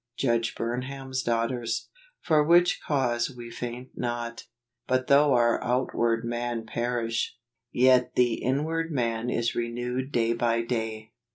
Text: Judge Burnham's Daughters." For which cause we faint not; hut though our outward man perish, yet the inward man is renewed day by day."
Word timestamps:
Judge 0.17 0.55
Burnham's 0.55 1.21
Daughters." 1.21 1.89
For 2.25 2.43
which 2.43 2.81
cause 2.87 3.29
we 3.29 3.51
faint 3.51 3.89
not; 3.95 4.45
hut 4.89 5.05
though 5.05 5.33
our 5.33 5.63
outward 5.63 6.25
man 6.25 6.65
perish, 6.65 7.37
yet 7.71 8.15
the 8.15 8.33
inward 8.41 8.91
man 8.91 9.29
is 9.29 9.53
renewed 9.53 10.11
day 10.11 10.33
by 10.33 10.63
day." 10.63 11.11